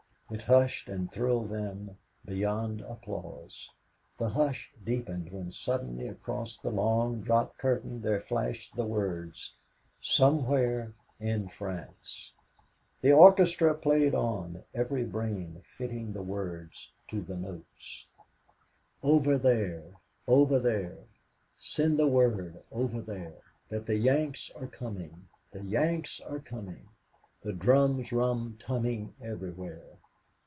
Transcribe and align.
It 0.33 0.43
hushed 0.43 0.87
and 0.87 1.11
thrilled 1.11 1.49
them 1.49 1.97
beyond 2.23 2.79
applause. 2.79 3.69
The 4.17 4.29
hush 4.29 4.71
deepened 4.81 5.29
when 5.29 5.51
suddenly, 5.51 6.07
across 6.07 6.57
the 6.57 6.69
long 6.71 7.19
drop 7.19 7.57
curtain 7.57 7.99
there 8.01 8.21
flashed 8.21 8.73
the 8.77 8.85
words: 8.85 9.53
SOMEWHERE 9.99 10.93
IN 11.19 11.49
FRANCE 11.49 12.31
The 13.01 13.11
orchestra 13.11 13.75
played 13.75 14.15
on, 14.15 14.63
every 14.73 15.03
brain 15.03 15.59
fitting 15.65 16.13
the 16.13 16.23
words 16.23 16.89
to 17.09 17.19
the 17.21 17.35
notes: 17.35 18.07
"Over 19.03 19.37
there, 19.37 19.83
over 20.29 20.59
there, 20.59 20.99
Send 21.59 21.99
the 21.99 22.07
word 22.07 22.63
over 22.71 23.01
there, 23.01 23.41
That 23.67 23.85
the 23.85 23.97
Yanks 23.97 24.49
are 24.55 24.67
coming, 24.67 25.27
the 25.51 25.61
Yanks 25.65 26.21
are 26.21 26.39
coming, 26.39 26.87
The 27.41 27.51
drums 27.51 28.13
rum 28.13 28.55
tumming 28.61 29.13
ev'rywhere. 29.21 29.87